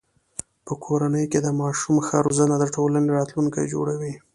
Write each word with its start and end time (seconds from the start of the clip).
په 0.65 0.73
کورنۍ 0.83 1.25
کې 1.31 1.39
د 1.43 1.47
ماشومانو 1.61 2.05
ښه 2.07 2.17
روزنه 2.25 2.55
د 2.59 2.65
ټولنې 2.75 3.09
راتلونکی 3.17 3.63
جوړوي. 3.73 4.13